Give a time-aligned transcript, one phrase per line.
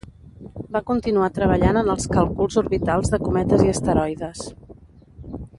[0.75, 4.47] Va continuar treballant en els càlculs orbitals de cometes i asteroides.